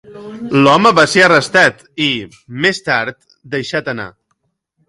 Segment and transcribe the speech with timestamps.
[0.67, 2.09] L'home va ser arrestat i,
[2.65, 3.21] més tard,
[3.57, 4.09] deixat anar.